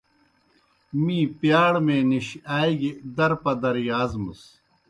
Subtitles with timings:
[1.03, 2.27] می پِیاڑمے نِش
[2.59, 4.41] آ گیْ در پدر یازمَس۔